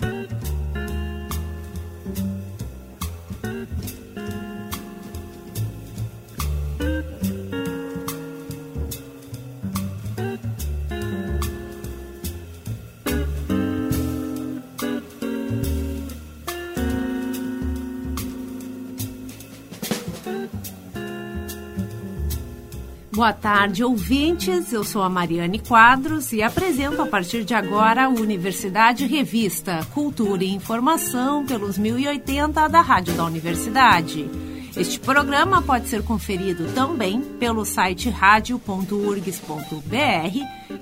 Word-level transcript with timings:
Thank 0.00 0.30
you. 0.30 0.39
Boa 23.20 23.34
tarde, 23.34 23.84
ouvintes. 23.84 24.72
Eu 24.72 24.82
sou 24.82 25.02
a 25.02 25.08
Mariane 25.10 25.58
Quadros 25.58 26.32
e 26.32 26.42
apresento 26.42 27.02
a 27.02 27.06
partir 27.06 27.44
de 27.44 27.52
agora 27.52 28.06
a 28.06 28.08
Universidade 28.08 29.04
Revista, 29.04 29.86
Cultura 29.92 30.42
e 30.42 30.54
Informação 30.54 31.44
pelos 31.44 31.76
1080 31.76 32.66
da 32.66 32.80
Rádio 32.80 33.12
da 33.12 33.26
Universidade. 33.26 34.26
Este 34.74 34.98
programa 34.98 35.60
pode 35.60 35.88
ser 35.88 36.02
conferido 36.02 36.72
também 36.72 37.20
pelo 37.20 37.66
site 37.66 38.08
radio.urgs.br 38.08 39.28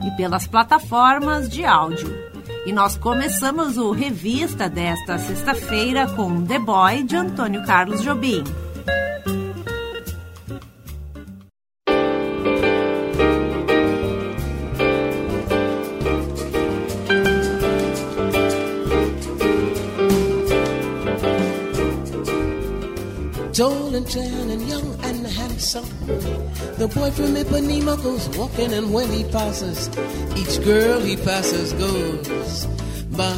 e 0.07 0.17
pelas 0.17 0.47
plataformas 0.47 1.49
de 1.49 1.65
áudio. 1.65 2.17
E 2.65 2.73
nós 2.73 2.97
começamos 2.97 3.77
o 3.77 3.91
Revista 3.91 4.69
desta 4.69 5.19
sexta-feira 5.19 6.07
com 6.07 6.45
The 6.45 6.61
Boy 6.61 7.03
de 7.03 7.17
Antônio 7.17 7.67
Carlos 7.67 8.01
Jobim. 8.01 8.45
And 24.17 24.69
young 24.69 24.95
and 25.05 25.27
handsome. 25.27 25.85
The 26.79 26.89
boy 26.95 27.11
from 27.11 27.35
Ipanema 27.35 28.03
goes 28.03 28.29
walking, 28.39 28.73
and 28.73 28.93
when 28.93 29.11
he 29.11 29.25
passes, 29.25 29.89
each 30.37 30.65
girl 30.65 31.01
he 31.01 31.17
passes 31.17 31.75
goes 31.75 32.67
by. 33.17 33.35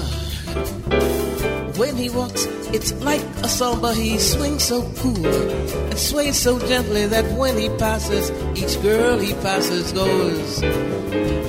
When 1.77 1.97
he 1.97 2.09
walks, 2.11 2.47
it's 2.73 2.93
like 3.03 3.23
a 3.43 3.49
samba. 3.49 3.95
He 3.95 4.19
swings 4.19 4.63
so 4.65 4.83
cool 4.99 5.27
and 5.27 5.99
sways 5.99 6.39
so 6.39 6.59
gently 6.69 7.07
that 7.07 7.25
when 7.37 7.57
he 7.59 7.69
passes, 7.71 8.31
each 8.55 8.81
girl 8.83 9.19
he 9.19 9.35
passes 9.43 9.93
goes. 9.93 10.61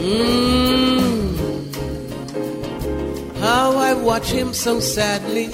Mmm. 0.01 0.57
How 3.39 3.75
I 3.77 3.93
watch 3.93 4.31
him 4.31 4.53
so 4.53 4.79
sadly 4.79 5.49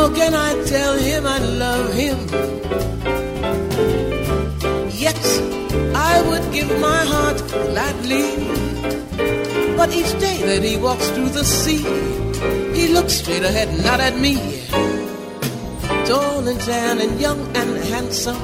how 0.00 0.08
can 0.14 0.34
I 0.34 0.52
tell 0.64 0.94
him 0.96 1.26
I 1.26 1.38
love 1.64 1.92
him? 1.92 2.18
Yet 5.06 5.22
I 6.10 6.14
would 6.28 6.46
give 6.56 6.70
my 6.80 7.00
heart 7.12 7.38
gladly. 7.66 8.28
But 9.76 9.88
each 9.92 10.12
day 10.26 10.38
that 10.48 10.62
he 10.62 10.78
walks 10.78 11.06
through 11.10 11.32
the 11.40 11.44
sea, 11.44 11.82
he 12.78 12.88
looks 12.96 13.12
straight 13.20 13.44
ahead, 13.44 13.68
not 13.84 14.00
at 14.00 14.16
me. 14.16 14.34
Tall 16.08 16.48
and 16.48 16.60
tan 16.60 16.98
and 17.04 17.20
young 17.20 17.40
and 17.54 17.70
handsome. 17.92 18.42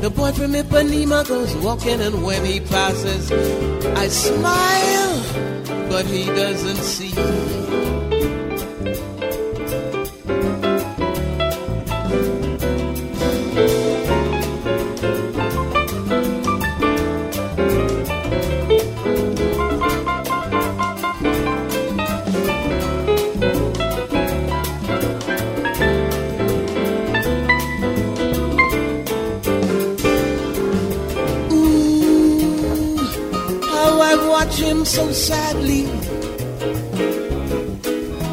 The 0.00 0.10
boy 0.10 0.32
from 0.32 0.52
Ipanema 0.52 1.28
goes 1.28 1.54
walking, 1.56 2.00
and 2.00 2.24
when 2.24 2.46
he 2.46 2.60
passes, 2.60 3.30
I 4.04 4.08
smile, 4.08 5.16
but 5.90 6.06
he 6.06 6.24
doesn't 6.24 6.82
see. 6.94 8.01
Sadly. 35.12 35.84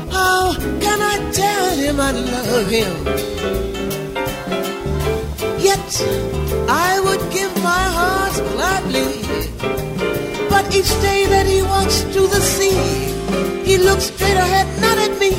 How 0.10 0.54
can 0.80 1.00
I 1.02 1.32
tell 1.34 1.76
him 1.76 2.00
I 2.00 2.12
love 2.12 2.70
him? 2.70 2.94
Yet 5.60 5.90
I 6.70 7.00
would 7.06 7.24
give 7.32 7.54
my 7.62 7.84
heart 7.98 8.36
gladly. 8.54 9.12
But 10.50 10.74
each 10.74 10.90
day 11.02 11.26
that 11.28 11.46
he 11.46 11.62
walks 11.62 12.02
through 12.12 12.28
the 12.28 12.42
sea, 12.42 12.80
he 13.64 13.78
looks 13.78 14.06
straight 14.06 14.38
ahead, 14.38 14.68
not 14.82 14.98
at 14.98 15.20
me. 15.20 15.32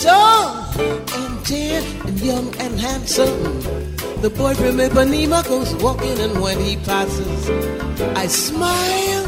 Tall 0.00 0.64
and 0.78 1.46
tan 1.46 1.82
and 2.06 2.20
young 2.20 2.54
and 2.56 2.78
handsome. 2.78 3.60
The 4.22 4.30
boy 4.30 4.54
from 4.54 4.78
Ipanema 4.78 5.42
goes 5.48 5.74
walking, 5.82 6.18
and 6.20 6.40
when 6.40 6.60
he 6.60 6.76
passes, 6.76 7.50
I 8.16 8.26
smile 8.28 9.19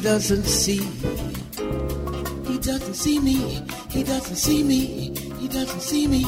he 0.00 0.06
doesn't 0.06 0.44
see. 0.44 0.80
He 2.46 2.58
doesn't 2.58 2.94
see 2.94 3.20
me. 3.20 3.60
He 3.90 4.02
doesn't 4.02 4.36
see 4.36 4.62
me. 4.62 5.14
He 5.38 5.46
doesn't 5.46 5.82
see 5.82 6.06
me. 6.06 6.24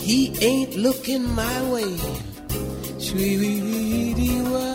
He 0.00 0.34
ain't 0.40 0.74
looking 0.76 1.28
my 1.34 1.70
way. 1.70 1.94
Sweetie, 2.98 4.40
what? 4.50 4.72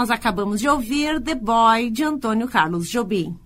Nós 0.00 0.10
acabamos 0.10 0.60
de 0.60 0.66
ouvir 0.66 1.20
The 1.20 1.34
Boy, 1.34 1.90
de 1.90 2.02
Antônio 2.02 2.48
Carlos 2.48 2.88
Jobim. 2.88 3.36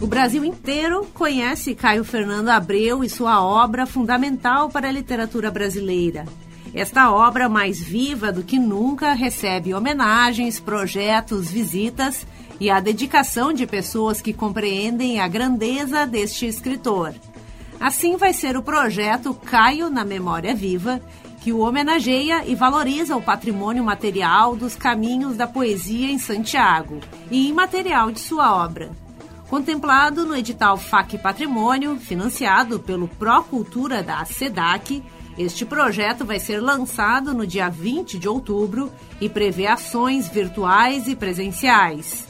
O 0.00 0.06
Brasil 0.06 0.44
inteiro 0.44 1.08
conhece 1.12 1.74
Caio 1.74 2.04
Fernando 2.04 2.50
Abreu 2.50 3.02
e 3.02 3.08
sua 3.08 3.44
obra 3.44 3.84
fundamental 3.84 4.70
para 4.70 4.86
a 4.86 4.92
literatura 4.92 5.50
brasileira. 5.50 6.24
Esta 6.72 7.10
obra, 7.10 7.48
mais 7.48 7.80
viva 7.80 8.30
do 8.30 8.44
que 8.44 8.60
nunca, 8.60 9.12
recebe 9.12 9.74
homenagens, 9.74 10.60
projetos, 10.60 11.50
visitas 11.50 12.24
e 12.60 12.70
a 12.70 12.78
dedicação 12.78 13.52
de 13.52 13.66
pessoas 13.66 14.20
que 14.20 14.32
compreendem 14.32 15.18
a 15.18 15.26
grandeza 15.26 16.06
deste 16.06 16.46
escritor. 16.46 17.12
Assim 17.80 18.16
vai 18.16 18.32
ser 18.32 18.56
o 18.56 18.62
projeto 18.62 19.34
Caio 19.34 19.90
na 19.90 20.04
Memória 20.04 20.54
Viva, 20.54 21.02
que 21.46 21.52
o 21.52 21.60
homenageia 21.60 22.44
e 22.44 22.56
valoriza 22.56 23.16
o 23.16 23.22
patrimônio 23.22 23.84
material 23.84 24.56
dos 24.56 24.74
caminhos 24.74 25.36
da 25.36 25.46
poesia 25.46 26.10
em 26.10 26.18
Santiago 26.18 26.98
e 27.30 27.48
imaterial 27.48 28.10
de 28.10 28.18
sua 28.18 28.52
obra. 28.52 28.90
Contemplado 29.48 30.26
no 30.26 30.34
edital 30.34 30.76
FAC 30.76 31.16
Patrimônio, 31.18 32.00
financiado 32.00 32.80
pelo 32.80 33.06
Procultura 33.06 34.02
da 34.02 34.24
SEDAC, 34.24 35.04
este 35.38 35.64
projeto 35.64 36.24
vai 36.24 36.40
ser 36.40 36.58
lançado 36.58 37.32
no 37.32 37.46
dia 37.46 37.68
20 37.68 38.18
de 38.18 38.28
outubro 38.28 38.92
e 39.20 39.28
prevê 39.28 39.68
ações 39.68 40.28
virtuais 40.28 41.06
e 41.06 41.14
presenciais. 41.14 42.26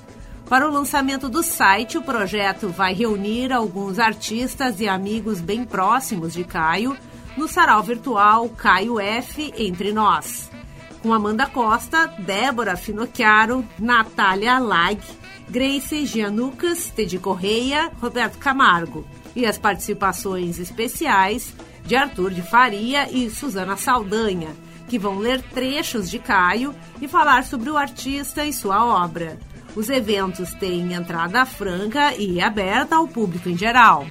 Para 0.47 0.69
o 0.69 0.71
lançamento 0.71 1.27
do 1.27 1.43
site, 1.43 1.97
o 1.97 2.03
projeto 2.03 2.69
vai 2.69 2.93
reunir 2.93 3.51
alguns 3.51 3.99
artistas 3.99 4.79
e 4.79 4.87
amigos 4.87 5.41
bem 5.41 5.65
próximos 5.65 6.35
de 6.35 6.45
Caio 6.45 6.95
no 7.37 7.47
sarau 7.47 7.83
virtual 7.83 8.49
Caio 8.51 8.99
F 8.99 9.53
Entre 9.57 9.93
Nós, 9.93 10.51
com 11.03 11.13
Amanda 11.13 11.47
Costa, 11.47 12.07
Débora 12.19 12.77
Finocchiaro, 12.77 13.65
Natália 13.79 14.59
Lag, 14.59 15.01
Grace 15.49 16.05
Gianucas, 16.07 16.91
Teddy 16.91 17.19
Correia, 17.19 17.91
Roberto 18.01 18.39
Camargo 18.39 19.07
e 19.35 19.47
as 19.47 19.59
participações 19.59 20.59
especiais 20.59 21.55
de 21.85 21.95
Arthur 21.95 22.33
de 22.33 22.43
Faria 22.43 23.09
e 23.11 23.31
Suzana 23.31 23.77
Saldanha, 23.77 24.49
que 24.89 24.99
vão 24.99 25.19
ler 25.19 25.41
trechos 25.43 26.11
de 26.11 26.19
Caio 26.19 26.75
e 27.01 27.07
falar 27.07 27.45
sobre 27.45 27.71
o 27.71 27.77
artista 27.77 28.45
e 28.45 28.53
sua 28.53 28.85
obra. 28.85 29.39
Os 29.77 29.91
eventos 29.91 30.55
têm 30.55 30.95
entrada 30.95 31.45
franca 31.45 32.15
e 32.15 32.41
aberta 32.41 32.97
ao 32.97 33.07
público 33.07 33.49
em 33.49 33.57
geral. 33.57 34.07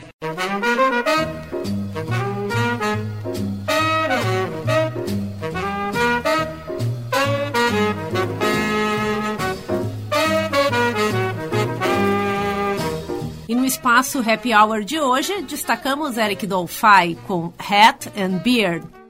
Nosso 13.85 14.19
happy 14.19 14.51
hour 14.51 14.83
de 14.83 14.99
hoje, 14.99 15.43
destacamos 15.43 16.17
Eric 16.17 16.47
Dolphy 16.47 17.15
com 17.27 17.53
Hat 17.59 18.11
and 18.17 18.39
Beard. 18.39 19.04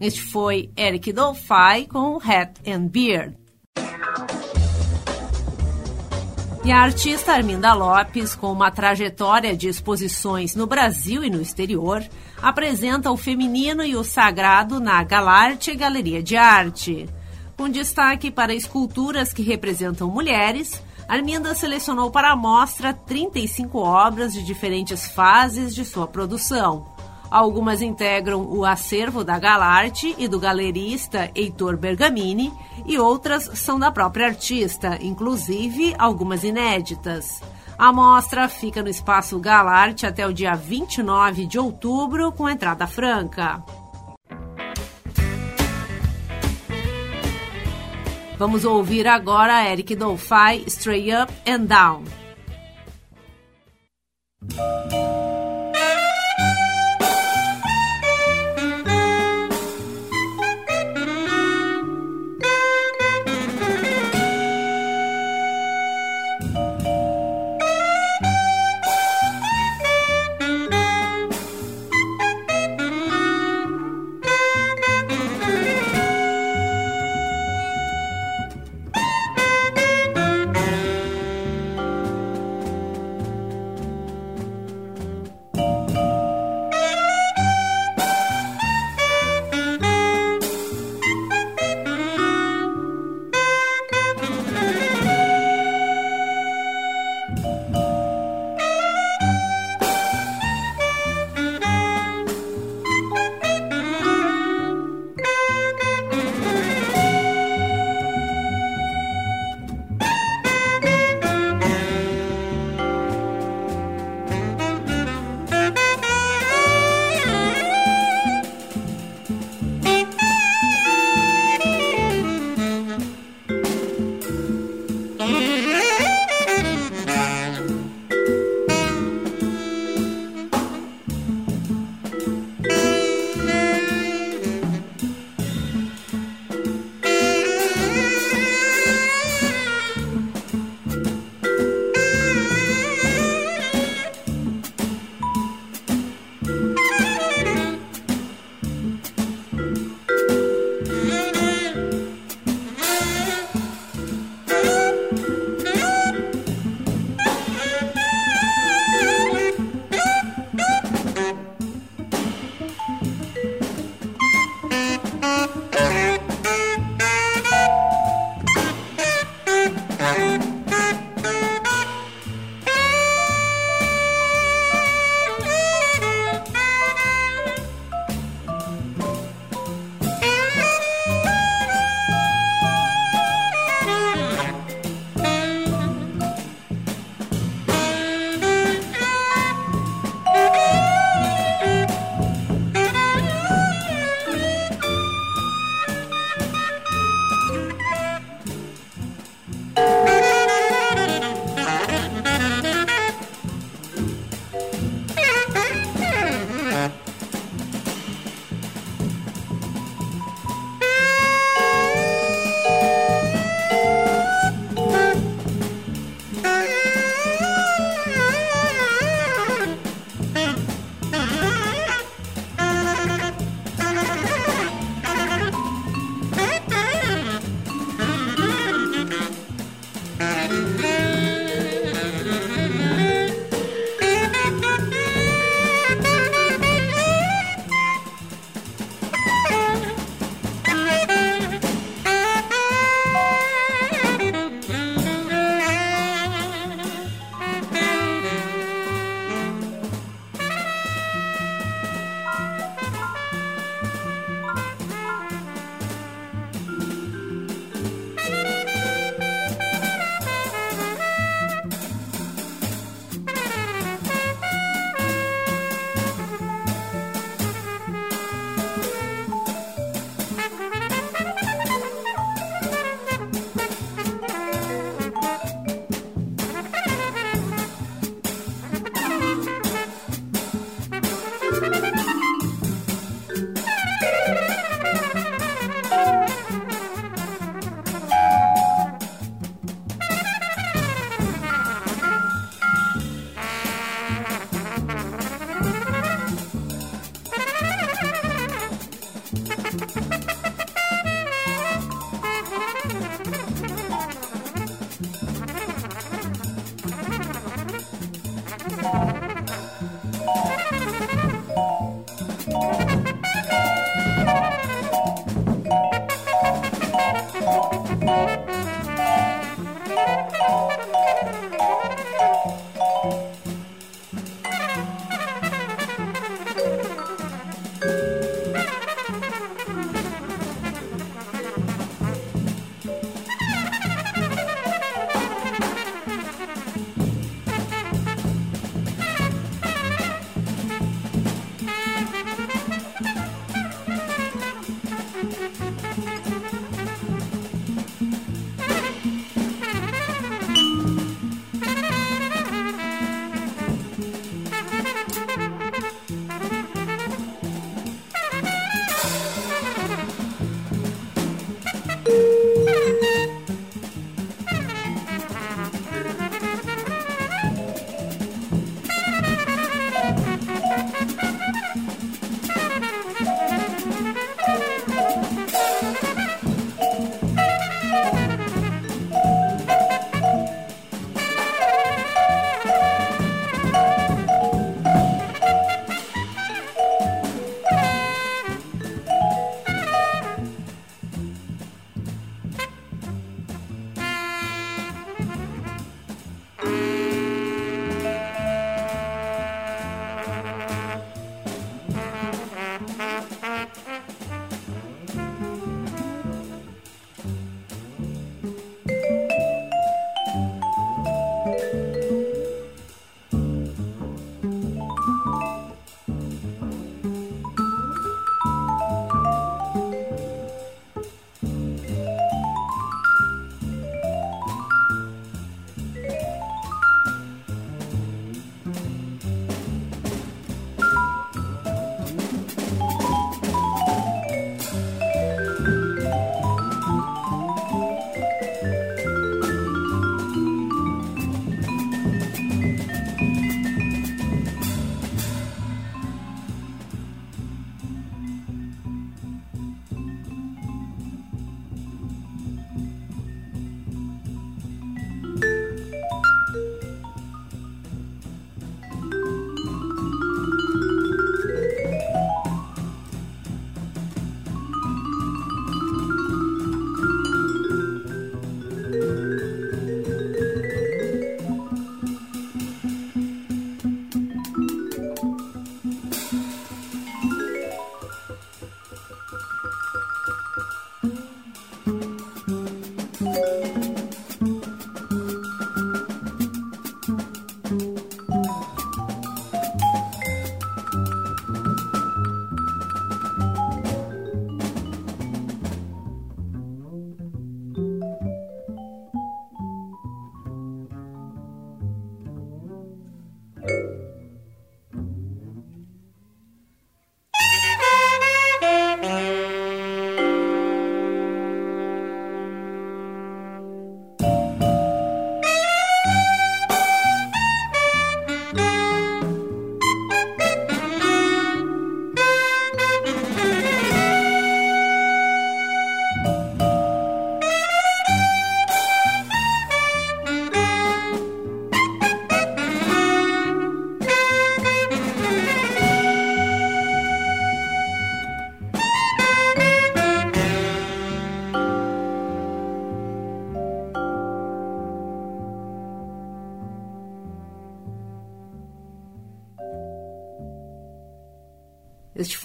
Este 0.00 0.22
foi 0.22 0.70
Eric 0.74 1.12
Dolphy 1.12 1.86
com 1.90 2.16
Hat 2.16 2.54
and 2.66 2.86
Beard. 2.86 3.36
E 6.64 6.72
a 6.72 6.80
artista 6.80 7.32
Arminda 7.32 7.74
Lopes, 7.74 8.34
com 8.34 8.50
uma 8.50 8.70
trajetória 8.70 9.54
de 9.54 9.68
exposições 9.68 10.54
no 10.54 10.66
Brasil 10.66 11.22
e 11.22 11.28
no 11.28 11.40
exterior, 11.40 12.02
apresenta 12.40 13.10
o 13.10 13.16
feminino 13.16 13.82
e 13.82 13.94
o 13.94 14.02
sagrado 14.02 14.80
na 14.80 15.02
Galarte 15.02 15.74
Galeria 15.74 16.22
de 16.22 16.36
Arte. 16.36 17.06
Com 17.56 17.68
destaque 17.68 18.30
para 18.30 18.54
esculturas 18.54 19.34
que 19.34 19.42
representam 19.42 20.08
mulheres, 20.10 20.82
Arminda 21.06 21.54
selecionou 21.54 22.10
para 22.10 22.30
a 22.30 22.36
mostra 22.36 22.94
35 22.94 23.78
obras 23.78 24.32
de 24.32 24.42
diferentes 24.42 25.06
fases 25.08 25.74
de 25.74 25.84
sua 25.84 26.06
produção. 26.06 26.99
Algumas 27.30 27.80
integram 27.80 28.42
o 28.50 28.64
acervo 28.64 29.22
da 29.22 29.38
Galarte 29.38 30.14
e 30.18 30.26
do 30.26 30.40
galerista 30.40 31.30
Heitor 31.34 31.76
Bergamini, 31.76 32.52
e 32.84 32.98
outras 32.98 33.50
são 33.54 33.78
da 33.78 33.92
própria 33.92 34.26
artista, 34.26 34.98
inclusive 35.00 35.94
algumas 35.96 36.42
inéditas. 36.42 37.40
A 37.78 37.92
mostra 37.92 38.48
fica 38.48 38.82
no 38.82 38.88
Espaço 38.88 39.38
Galarte 39.38 40.04
até 40.06 40.26
o 40.26 40.32
dia 40.32 40.54
29 40.54 41.46
de 41.46 41.58
outubro, 41.58 42.32
com 42.32 42.48
entrada 42.48 42.86
franca. 42.86 43.62
Vamos 48.36 48.64
ouvir 48.64 49.06
agora 49.06 49.70
Eric 49.70 49.94
Dolphy, 49.94 50.64
Straight 50.66 51.10
Up 51.14 51.32
and 51.46 51.66
Down. 51.66 52.04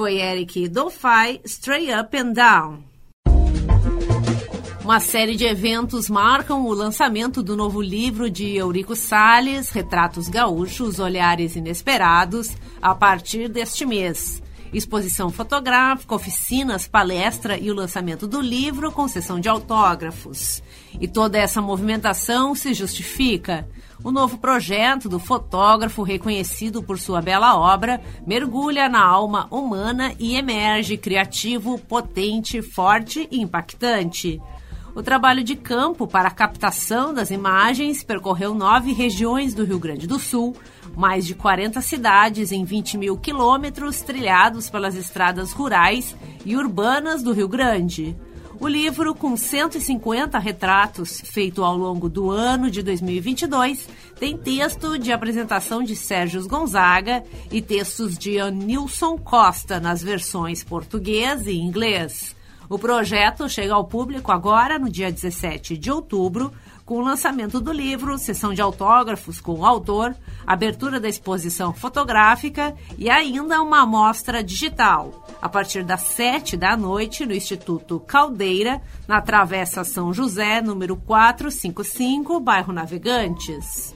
Foi 0.06 0.18
Eric 0.18 0.68
Dolphy, 0.70 1.42
Straight 1.46 1.92
Up 1.92 2.16
and 2.16 2.34
Down. 2.34 2.84
Uma 4.84 5.00
série 5.00 5.36
de 5.36 5.46
eventos 5.46 6.12
marcam 6.12 6.64
o 6.64 6.74
lançamento 6.76 7.42
do 7.42 7.56
novo 7.56 7.82
livro 7.82 8.30
de 8.30 8.56
Eurico 8.56 8.96
Salles, 8.96 9.72
Retratos 9.72 10.30
Gaúchos, 10.30 11.00
Olhares 11.00 11.56
Inesperados, 11.56 12.52
a 12.80 12.94
partir 12.94 13.50
deste 13.50 13.84
mês. 13.84 14.44
Exposição 14.76 15.30
fotográfica, 15.30 16.14
oficinas, 16.14 16.86
palestra 16.86 17.58
e 17.58 17.72
o 17.72 17.74
lançamento 17.74 18.28
do 18.28 18.42
livro 18.42 18.92
com 18.92 19.08
sessão 19.08 19.40
de 19.40 19.48
autógrafos. 19.48 20.62
E 21.00 21.08
toda 21.08 21.38
essa 21.38 21.62
movimentação 21.62 22.54
se 22.54 22.74
justifica. 22.74 23.66
O 24.04 24.12
novo 24.12 24.38
projeto 24.38 25.08
do 25.08 25.18
fotógrafo, 25.18 26.04
reconhecido 26.04 26.84
por 26.84 27.00
sua 27.00 27.22
bela 27.22 27.58
obra, 27.58 28.02
mergulha 28.28 28.90
na 28.90 29.02
alma 29.02 29.48
humana 29.50 30.14
e 30.20 30.36
emerge 30.36 30.98
criativo, 30.98 31.80
potente, 31.80 32.62
forte 32.62 33.30
e 33.32 33.40
impactante. 33.40 34.42
O 34.94 35.02
trabalho 35.02 35.44
de 35.44 35.56
campo 35.56 36.06
para 36.08 36.28
a 36.30 36.32
captação 36.32 37.14
das 37.14 37.30
imagens 37.30 38.04
percorreu 38.04 38.54
nove 38.54 38.92
regiões 38.92 39.54
do 39.54 39.64
Rio 39.64 39.80
Grande 39.80 40.06
do 40.06 40.20
Sul, 40.20 40.54
mais 40.96 41.26
de 41.26 41.36
40 41.36 41.82
cidades 41.82 42.52
em 42.52 42.64
20 42.64 42.98
mil 42.98 43.18
quilômetros 43.18 44.02
trilhados 44.02 44.70
pelas 44.70 44.96
estradas 44.96 45.52
rurais 45.52 46.16
e 46.46 46.56
urbanas 46.56 47.22
do 47.22 47.34
Rio 47.34 47.48
Grande. 47.48 48.16
O 48.58 48.70
livro, 48.70 49.14
com 49.14 49.36
150 49.36 50.40
retratos, 50.40 51.22
feito 51.26 51.62
ao 51.62 51.76
longo 51.76 52.08
do 52.08 52.32
ano 52.32 52.72
de 52.72 52.82
2022, 52.82 53.88
tem 54.18 54.38
texto 54.38 54.98
de 54.98 55.12
apresentação 55.12 55.84
de 55.84 55.94
Sérgio 55.94 56.48
Gonzaga 56.48 57.22
e 57.52 57.62
textos 57.62 58.18
de 58.18 58.40
Anilson 58.40 59.18
Costa 59.18 59.80
nas 59.80 60.02
versões 60.02 60.64
português 60.64 61.48
e 61.48 61.54
inglês. 61.54 62.34
O 62.70 62.80
projeto 62.80 63.48
chega 63.48 63.74
ao 63.74 63.86
público 63.86 64.32
agora, 64.32 64.80
no 64.80 64.90
dia 64.90 65.12
17 65.12 65.78
de 65.78 65.92
outubro, 65.92 66.52
com 66.86 66.98
o 66.98 67.02
lançamento 67.02 67.60
do 67.60 67.72
livro, 67.72 68.18
sessão 68.18 68.54
de 68.54 68.62
autógrafos 68.62 69.42
com 69.42 69.60
o 69.60 69.66
autor, 69.66 70.16
abertura 70.46 71.00
da 71.00 71.10
exposição 71.10 71.74
fotográfica 71.74 72.76
e 72.98 73.10
ainda 73.10 73.62
uma 73.62 73.82
amostra 73.82 74.44
digital, 74.44 75.26
a 75.42 75.50
partir 75.50 75.84
das 75.84 76.02
7 76.02 76.56
da 76.56 76.78
noite, 76.78 77.26
no 77.26 77.34
Instituto 77.34 78.00
Caldeira, 78.00 78.82
na 79.08 79.20
Travessa 79.20 79.84
São 79.84 80.14
José, 80.14 80.62
número 80.62 80.96
455, 80.96 82.40
bairro 82.40 82.72
Navegantes. 82.72 83.96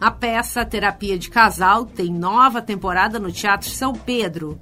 A 0.00 0.10
peça 0.10 0.64
Terapia 0.64 1.18
de 1.18 1.30
Casal 1.30 1.84
tem 1.84 2.12
nova 2.12 2.60
temporada 2.60 3.18
no 3.18 3.30
Teatro 3.30 3.70
São 3.70 3.92
Pedro. 3.92 4.58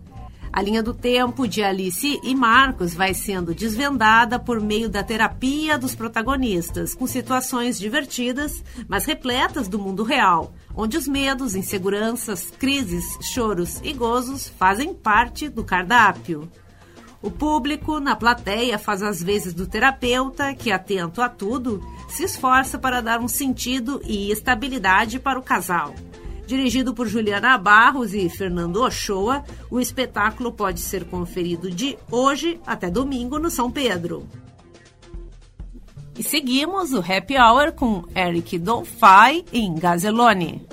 A 0.53 0.61
linha 0.61 0.83
do 0.83 0.93
tempo 0.93 1.49
de 1.49 1.63
Alice 1.63 2.21
e 2.23 2.35
Marcos 2.35 2.93
vai 2.93 3.15
sendo 3.15 3.55
desvendada 3.55 4.39
por 4.39 4.61
meio 4.61 4.87
da 4.87 5.03
terapia 5.03 5.79
dos 5.79 5.95
protagonistas, 5.95 6.95
com 6.95 7.07
situações 7.07 7.79
divertidas, 7.79 8.63
mas 8.87 9.07
repletas 9.07 9.67
do 9.67 9.79
mundo 9.79 10.03
real, 10.03 10.53
onde 10.77 10.99
os 10.99 11.09
medos, 11.09 11.55
inseguranças, 11.55 12.51
crises, 12.59 13.17
choros 13.23 13.81
e 13.83 13.95
gozos 13.95 14.47
fazem 14.47 14.93
parte 14.93 15.49
do 15.49 15.65
cardápio. 15.65 16.47
O 17.23 17.31
público 17.31 17.99
na 17.99 18.15
plateia 18.15 18.79
faz 18.79 19.03
as 19.03 19.23
vezes 19.23 19.55
do 19.55 19.67
terapeuta, 19.67 20.55
que, 20.55 20.71
atento 20.71 21.23
a 21.23 21.31
tudo, 21.31 21.81
se 22.11 22.25
esforça 22.25 22.79
para 22.79 23.01
dar 23.01 23.21
um 23.21 23.29
sentido 23.29 24.03
e 24.05 24.31
estabilidade 24.31 25.19
para 25.19 25.39
o 25.39 25.43
casal. 25.43 25.95
Dirigido 26.53 26.93
por 26.93 27.09
Juliana 27.09 27.57
Barros 27.57 28.13
e 28.13 28.29
Fernando 28.29 28.83
Ochoa, 28.83 29.43
o 29.71 29.81
espetáculo 29.81 30.53
pode 30.53 30.81
ser 30.81 31.07
conferido 31.07 31.71
de 31.71 31.97
hoje 32.11 32.61
até 32.67 32.91
domingo 32.91 33.39
no 33.39 33.49
São 33.49 33.71
Pedro. 33.71 34.29
E 36.15 36.23
seguimos 36.23 36.93
o 36.93 36.99
Happy 36.99 37.39
Hour 37.39 37.73
com 37.73 38.05
Eric 38.15 38.59
Dolphy 38.59 39.47
em 39.51 39.75
Gazelone. 39.75 40.67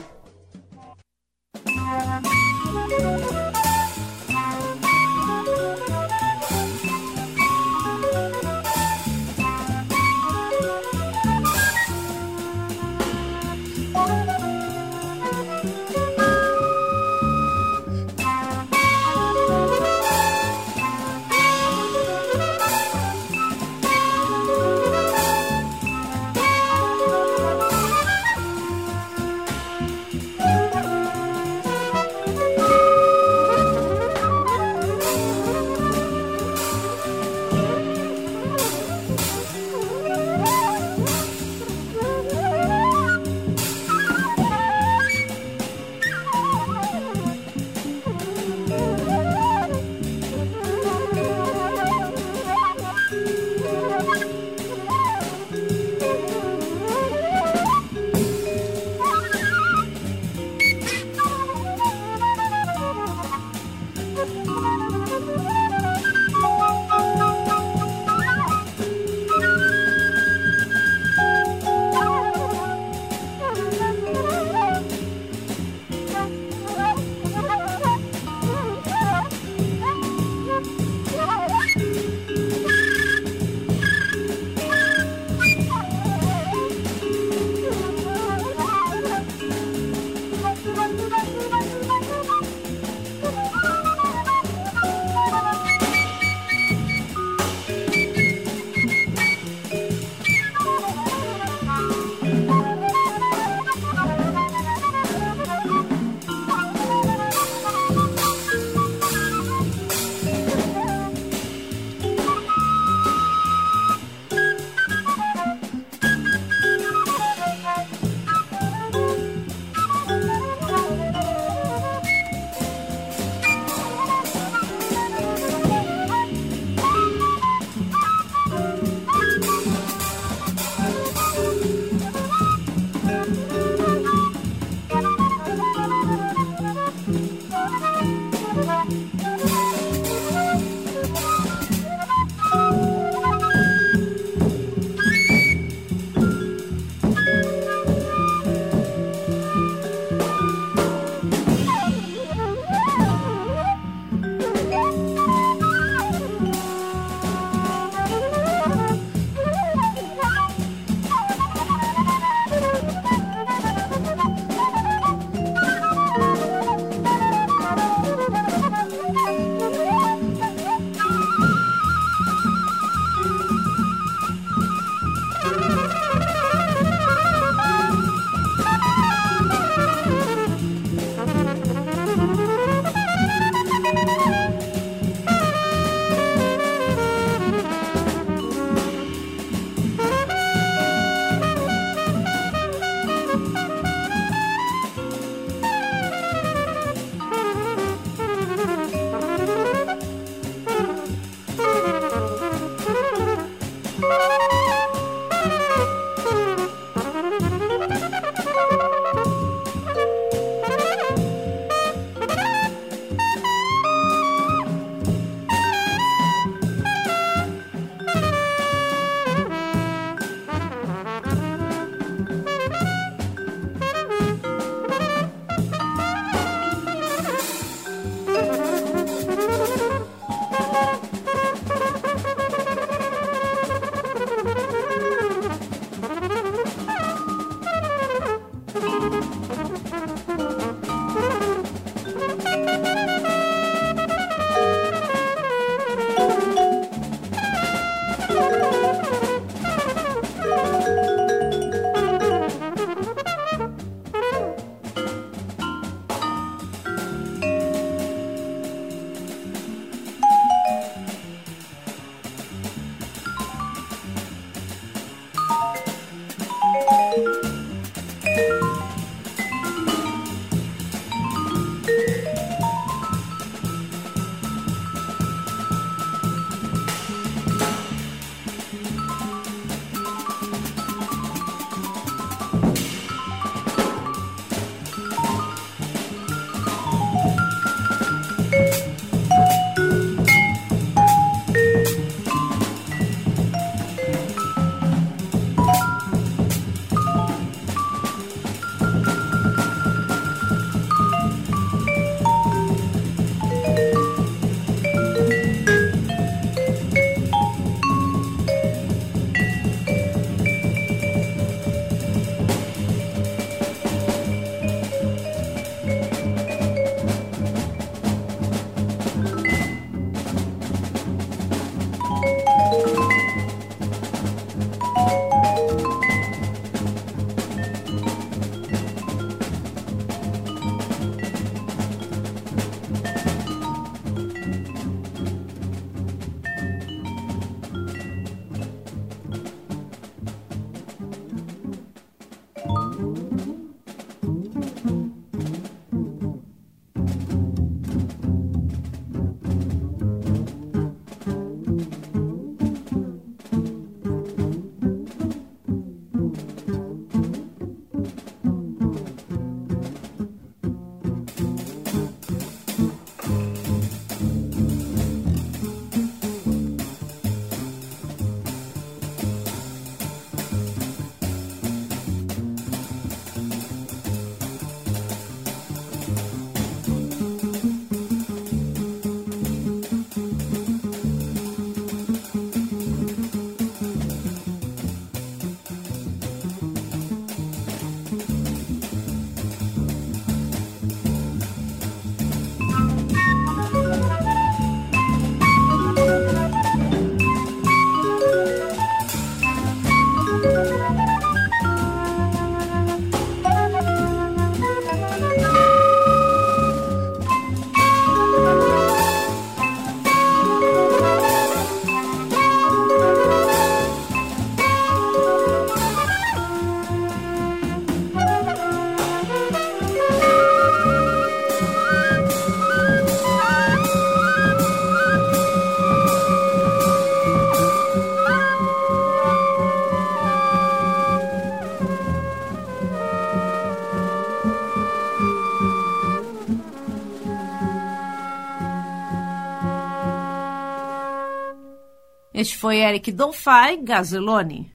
Este 442.39 442.55
foi 442.55 442.77
Eric 442.77 443.11
Dolphy, 443.11 443.75
Gazelone. 443.83 444.71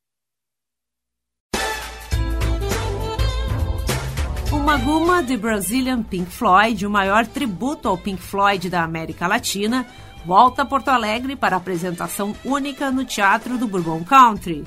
Uma 4.52 4.76
Guma 4.76 5.22
de 5.22 5.34
Brazilian 5.38 6.02
Pink 6.02 6.30
Floyd, 6.30 6.86
o 6.86 6.90
maior 6.90 7.26
tributo 7.26 7.88
ao 7.88 7.96
Pink 7.96 8.20
Floyd 8.20 8.68
da 8.68 8.82
América 8.82 9.26
Latina, 9.26 9.86
volta 10.26 10.60
a 10.60 10.66
Porto 10.66 10.88
Alegre 10.88 11.36
para 11.36 11.56
apresentação 11.56 12.36
única 12.44 12.90
no 12.90 13.02
Teatro 13.02 13.56
do 13.56 13.66
Bourbon 13.66 14.04
Country. 14.04 14.62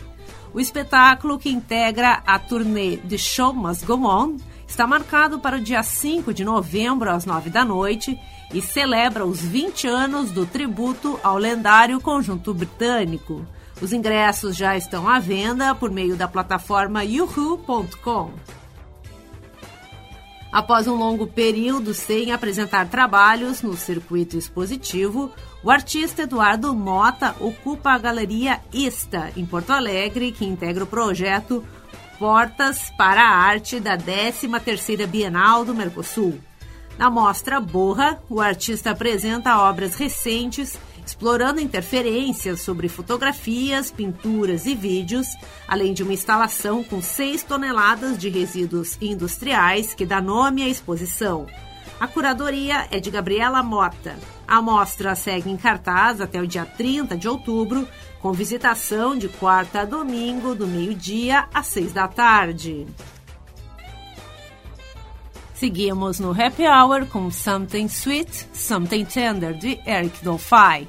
O 0.52 0.60
espetáculo, 0.60 1.38
que 1.38 1.52
integra 1.52 2.24
a 2.26 2.40
turnê 2.40 2.98
The 2.98 3.20
Show 3.20 3.54
Must 3.54 3.86
Go 3.86 4.08
On, 4.08 4.38
está 4.68 4.88
marcado 4.88 5.38
para 5.38 5.58
o 5.58 5.62
dia 5.62 5.84
5 5.84 6.34
de 6.34 6.44
novembro, 6.44 7.12
às 7.12 7.28
9 7.28 7.52
da 7.52 7.64
noite, 7.64 8.20
e 8.54 8.62
celebra 8.62 9.26
os 9.26 9.42
20 9.42 9.88
anos 9.88 10.32
do 10.32 10.46
tributo 10.46 11.20
ao 11.24 11.38
lendário 11.38 12.00
conjunto 12.00 12.54
britânico. 12.54 13.46
Os 13.82 13.94
ingressos 13.94 14.56
já 14.56 14.76
estão 14.76 15.08
à 15.08 15.20
venda 15.20 15.76
por 15.76 15.92
meio 15.92 16.16
da 16.16 16.28
plataforma 16.28 17.04
yuhu.com. 17.04 18.32
Após 20.52 20.88
um 20.88 20.96
longo 20.96 21.28
período 21.28 21.94
sem 21.94 22.32
apresentar 22.32 22.88
trabalhos 22.88 23.62
no 23.62 23.76
circuito 23.76 24.38
expositivo, 24.38 25.32
o 25.62 25.70
artista 25.70 26.24
Eduardo 26.24 26.74
Mota 26.74 27.36
ocupa 27.40 27.92
a 27.92 27.98
Galeria 27.98 28.62
Ista, 28.74 29.32
em 29.36 29.46
Porto 29.46 29.72
Alegre, 29.72 30.32
que 30.32 30.46
integra 30.46 30.84
o 30.84 30.88
projeto 30.88 31.64
Portas 32.18 32.92
para 32.98 33.22
a 33.22 33.36
Arte 33.36 33.80
da 33.80 33.96
13ª 33.96 35.06
Bienal 35.06 35.64
do 35.64 35.76
Mercosul. 35.76 36.40
Na 36.98 37.10
mostra 37.10 37.60
Borra, 37.60 38.22
o 38.30 38.42
artista 38.42 38.92
apresenta 38.92 39.60
obras 39.60 39.96
recentes 39.96 40.78
explorando 41.08 41.62
interferências 41.62 42.60
sobre 42.60 42.90
fotografias, 42.90 43.90
pinturas 43.90 44.66
e 44.66 44.76
vídeos, 44.76 45.28
além 45.66 45.94
de 45.94 46.04
uma 46.04 46.12
instalação 46.12 46.84
com 46.84 47.02
6 47.02 47.44
toneladas 47.44 48.18
de 48.18 48.28
resíduos 48.28 48.98
industriais 49.02 49.94
que 49.94 50.06
dá 50.06 50.20
nome 50.20 50.64
à 50.64 50.68
exposição. 50.68 51.48
A 51.98 52.08
curadoria 52.08 52.88
é 52.92 53.00
de 53.00 53.10
Gabriela 53.10 53.64
Mota. 53.64 54.20
A 54.46 54.62
mostra 54.62 55.16
segue 55.16 55.50
em 55.50 55.58
cartaz 55.58 56.20
até 56.20 56.42
o 56.42 56.48
dia 56.48 56.66
30 56.66 57.18
de 57.18 57.28
outubro, 57.28 57.88
com 58.22 58.34
visitação 58.34 59.18
de 59.18 59.30
quarta 59.30 59.82
a 59.82 59.86
domingo, 59.86 60.54
do 60.54 60.68
meio-dia 60.68 61.48
às 61.54 61.68
seis 61.68 61.94
da 61.94 62.08
tarde. 62.08 62.86
Seguimos 65.60 66.20
no 66.20 66.34
Happy 66.34 66.68
Hour 66.68 67.08
com 67.08 67.32
Something 67.32 67.88
Sweet, 67.88 68.48
Something 68.54 69.06
Tender 69.06 69.56
de 69.56 69.80
Eric 69.88 70.22
Dolphy. 70.22 70.88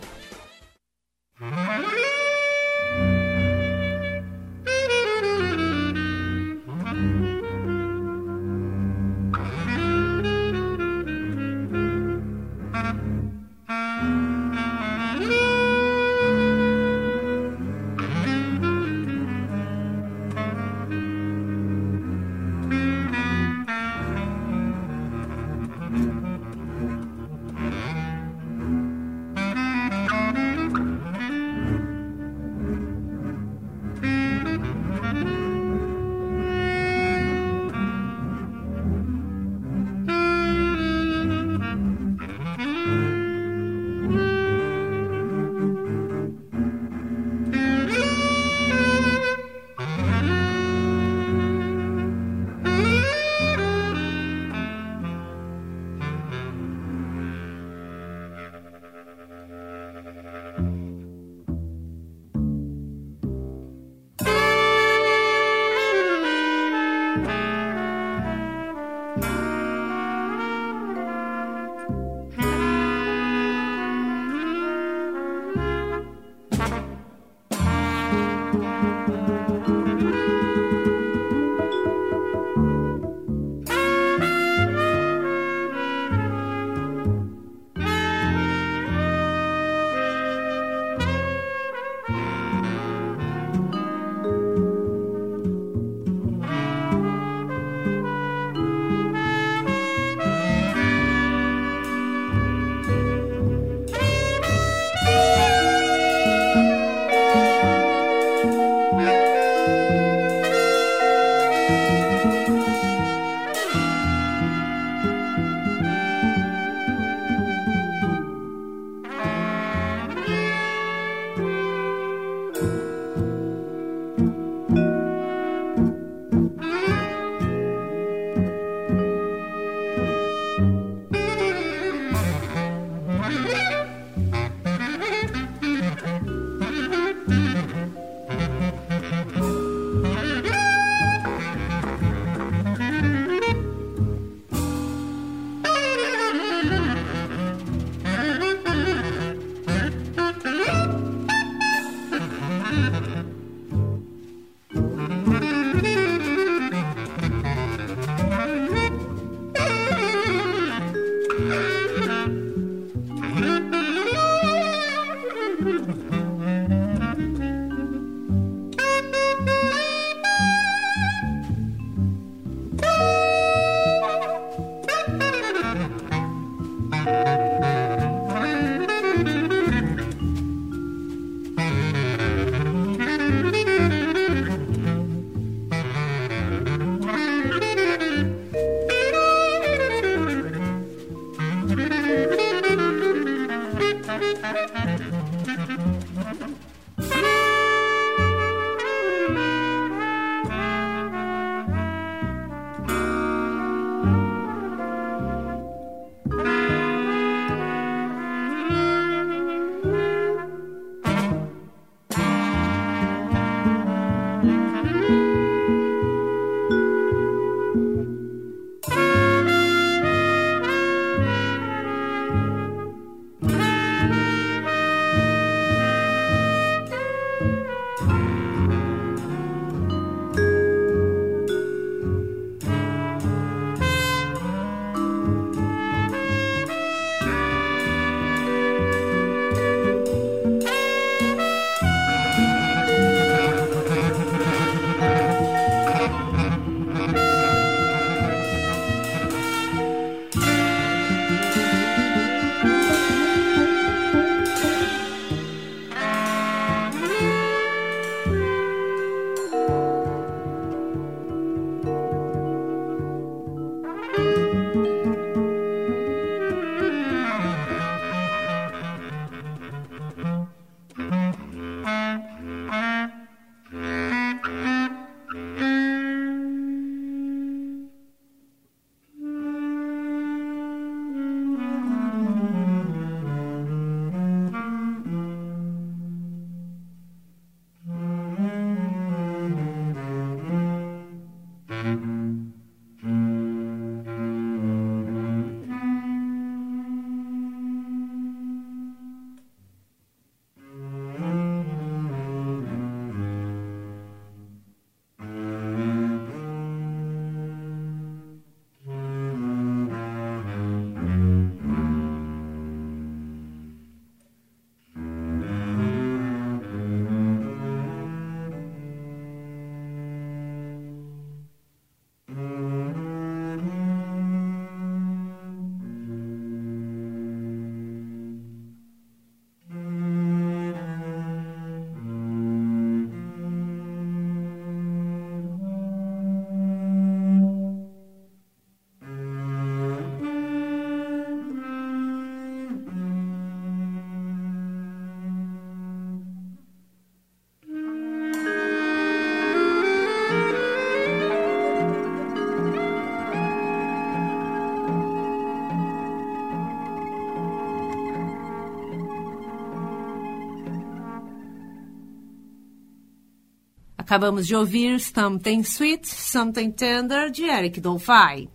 Acabamos 364.09 364.47
de 364.47 364.57
ouvir 364.57 364.99
Something 365.01 365.61
Sweet, 365.61 366.09
Something 366.09 366.71
Tender, 366.71 367.31
de 367.31 367.45
Eric 367.45 367.79
Dolphy. 367.79 368.49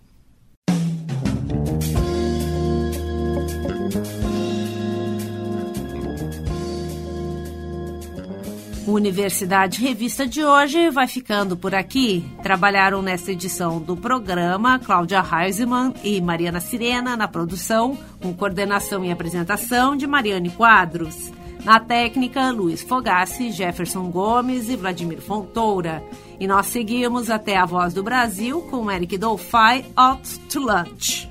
Universidade 8.88 9.80
Revista 9.80 10.26
de 10.26 10.44
hoje 10.44 10.90
vai 10.90 11.08
ficando 11.08 11.56
por 11.56 11.76
aqui. 11.76 12.26
Trabalharam 12.42 13.04
nesta 13.04 13.32
edição 13.32 13.80
do 13.80 13.96
programa 13.96 14.80
Cláudia 14.80 15.24
Heisemann 15.24 15.94
e 16.04 16.20
Mariana 16.20 16.60
Sirena 16.60 17.16
na 17.16 17.28
produção, 17.28 17.96
com 18.20 18.34
coordenação 18.34 19.06
e 19.06 19.12
apresentação 19.12 19.96
de 19.96 20.08
Mariane 20.08 20.50
Quadros. 20.50 21.32
Na 21.64 21.80
técnica, 21.80 22.52
Luiz 22.52 22.82
Fogassi, 22.82 23.52
Jefferson 23.52 24.12
Gomes 24.12 24.68
e 24.68 24.76
Vladimir 24.76 25.22
Fontoura. 25.22 26.04
E 26.38 26.46
nós 26.46 26.66
seguimos 26.66 27.30
até 27.30 27.56
a 27.56 27.66
Voz 27.66 27.94
do 27.94 28.04
Brasil 28.04 28.62
com 28.64 28.92
Eric 28.92 29.18
Dolphy, 29.18 29.86
Out 29.96 30.40
to 30.50 30.60
Lunch. 30.60 31.23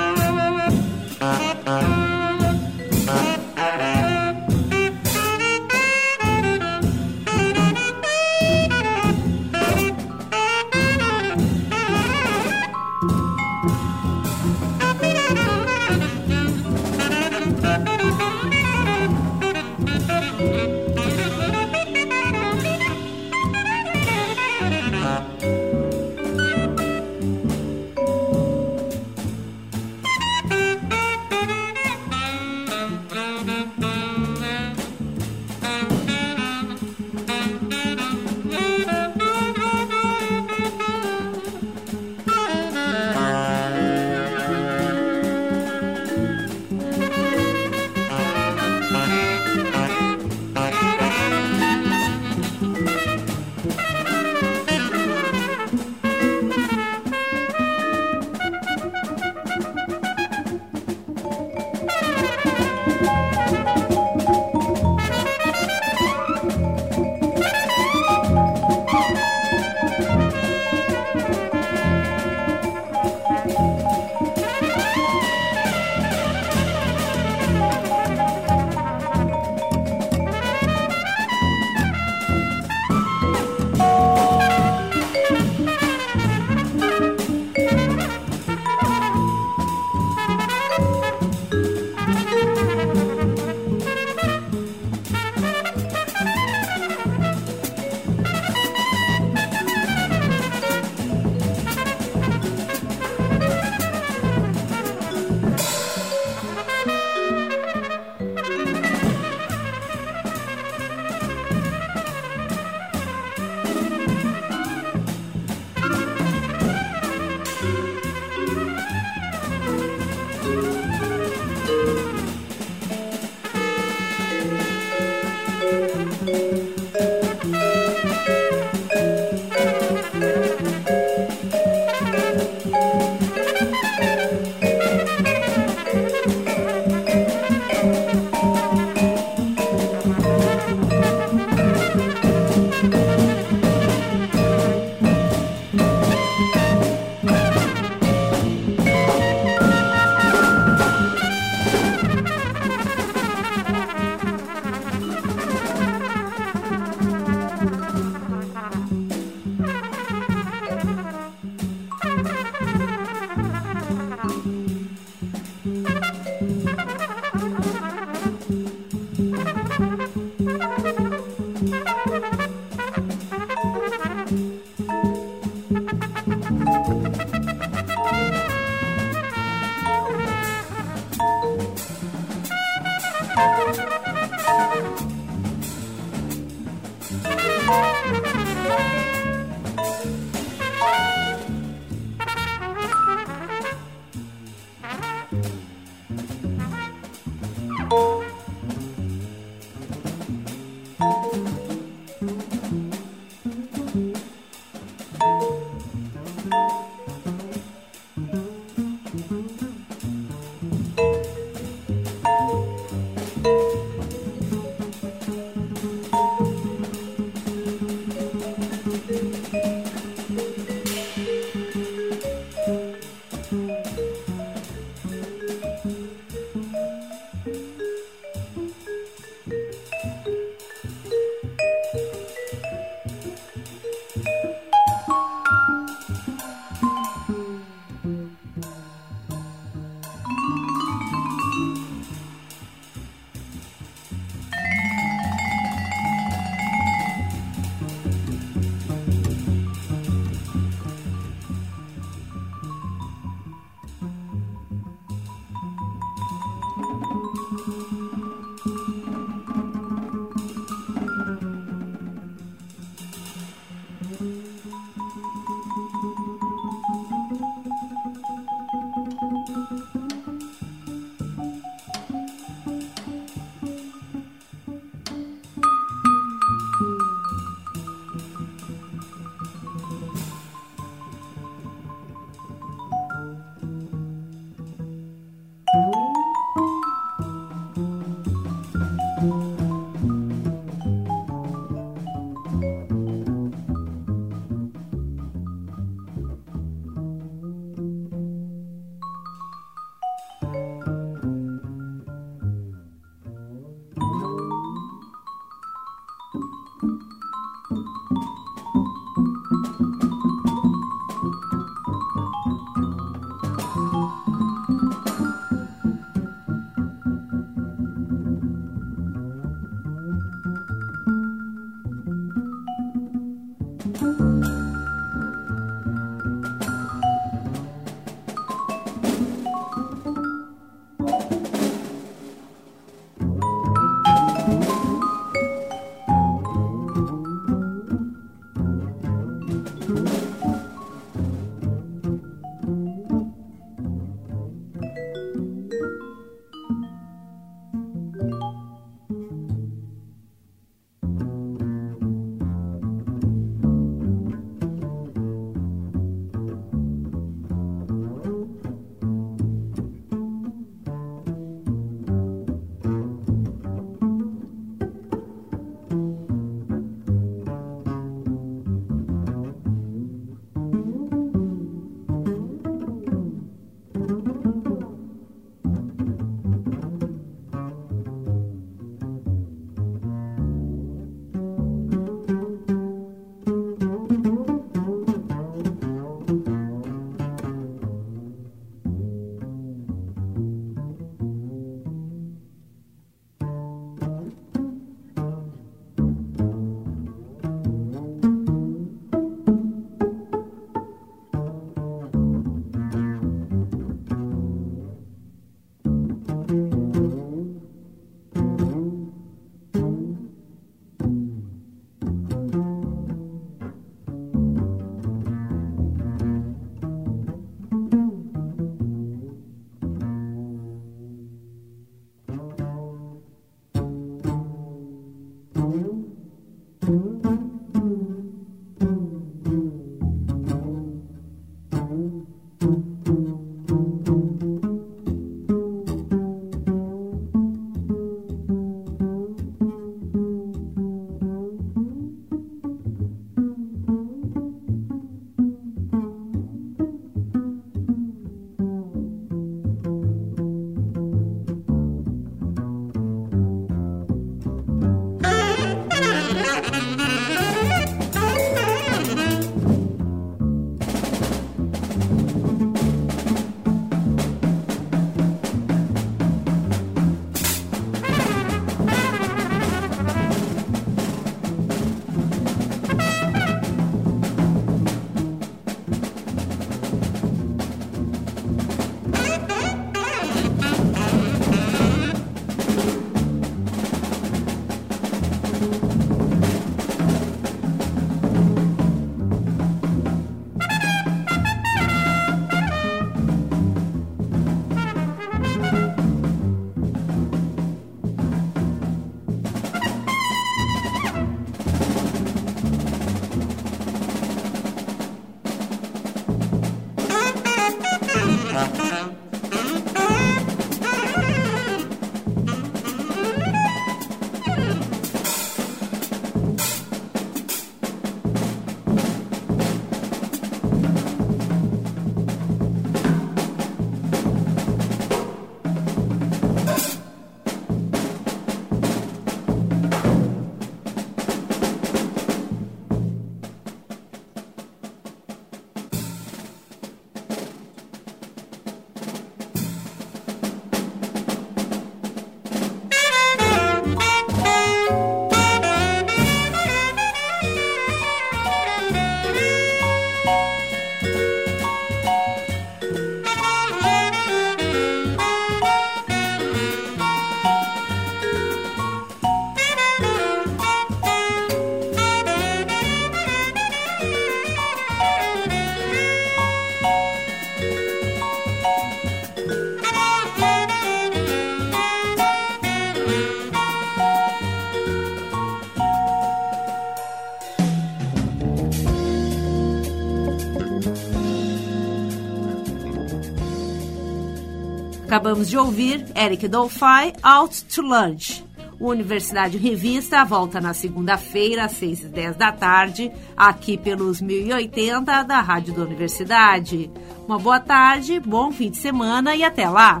Acabamos 585.18 585.50
de 585.50 585.58
ouvir 585.58 586.06
Eric 586.14 586.46
Dolphy, 586.46 587.12
Out 587.24 587.64
to 587.64 587.82
Lunch. 587.82 588.44
O 588.78 588.88
Universidade 588.88 589.58
Revista 589.58 590.24
volta 590.24 590.60
na 590.60 590.72
segunda-feira, 590.72 591.64
às 591.64 591.72
6 591.72 592.04
e 592.04 592.06
10 592.06 592.36
da 592.36 592.52
tarde, 592.52 593.10
aqui 593.36 593.76
pelos 593.76 594.20
1080 594.20 595.24
da 595.24 595.40
Rádio 595.40 595.74
da 595.74 595.82
Universidade. 595.82 596.88
Uma 597.26 597.36
boa 597.36 597.58
tarde, 597.58 598.20
bom 598.20 598.52
fim 598.52 598.70
de 598.70 598.76
semana 598.76 599.34
e 599.34 599.42
até 599.42 599.68
lá! 599.68 600.00